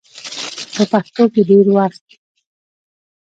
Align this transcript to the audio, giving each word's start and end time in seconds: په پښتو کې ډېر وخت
په 0.75 0.83
پښتو 0.91 1.23
کې 1.33 1.41
ډېر 1.49 1.65
وخت 1.77 2.05